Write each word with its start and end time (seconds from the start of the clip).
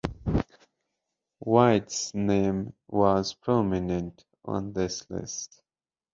White's 1.41 2.15
name 2.15 2.73
was 2.87 3.35
prominent 3.35 4.25
on 4.43 4.73
this 4.73 5.07
list. 5.11 5.61